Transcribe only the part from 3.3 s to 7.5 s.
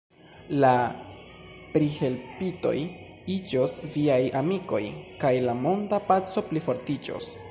iĝos viaj amikoj kaj la monda paco plifortiĝos.